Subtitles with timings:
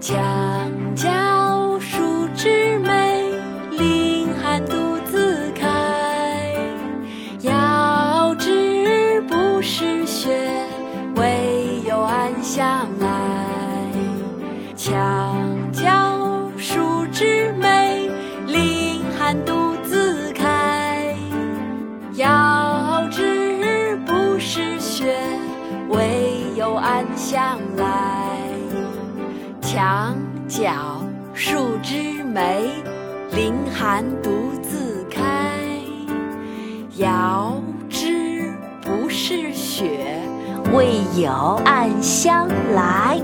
[0.00, 0.16] 墙
[0.96, 3.22] 角数枝梅
[3.70, 5.68] 凌寒独自开。
[7.42, 10.30] 遥知不是雪
[11.16, 13.86] 为有暗香来
[14.74, 15.36] 墙
[15.70, 18.08] 角数枝梅
[18.46, 21.14] 凌寒独自开
[22.14, 25.14] 遥知不是雪
[25.90, 28.49] 为有暗香来。
[29.72, 30.16] 墙
[30.48, 31.00] 角
[31.32, 32.82] 数枝梅
[33.30, 35.22] 凌寒独自开。
[36.96, 38.52] 遥知
[38.82, 40.20] 不是雪
[40.72, 41.30] 为有
[41.64, 43.20] 暗香来。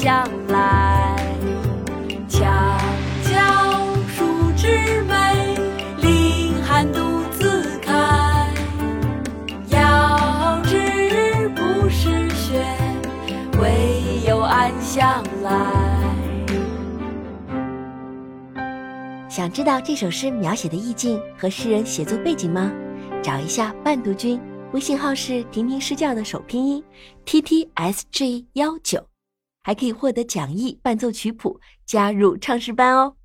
[0.00, 1.16] 向来。
[2.28, 2.78] 墙
[3.24, 3.34] 角
[4.06, 5.56] 数枝梅，
[6.00, 7.00] 凌寒独
[7.32, 7.92] 自开。
[9.70, 12.64] 遥知不是雪，
[13.60, 15.50] 为有暗香来。
[19.28, 22.70] 想知道这首诗描写的意境和诗人写作背景吗？
[23.20, 26.84] 找一下伴读君，微信号是婷婷诗教的首拼音
[27.24, 29.04] t t s g 幺九，
[29.68, 33.17] 还可以获得讲义、伴奏曲谱，加入唱诗班哦。